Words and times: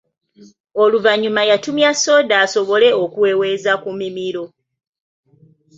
Oluvannyuma 0.83 1.41
yatumya 1.49 1.89
sooda 2.03 2.35
asobole 2.45 2.89
okuweweza 3.03 3.73
ku 3.83 3.89
mimiro. 3.99 4.45